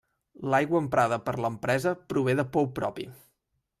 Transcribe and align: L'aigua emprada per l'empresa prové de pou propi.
L'aigua 0.53 0.79
emprada 0.85 1.19
per 1.27 1.35
l'empresa 1.45 1.93
prové 2.15 2.35
de 2.41 2.47
pou 2.57 2.71
propi. 2.81 3.07